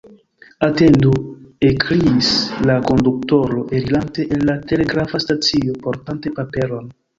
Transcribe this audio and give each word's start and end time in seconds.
«Atendu! 0.67 1.11
»ekkriis 1.69 2.31
la 2.71 2.79
konduktoro, 2.89 3.67
elirante 3.81 4.27
el 4.33 4.43
la 4.51 4.57
telegrafa 4.75 5.23
stacio, 5.27 5.79
portante 5.87 6.37
paperon. 6.43 6.93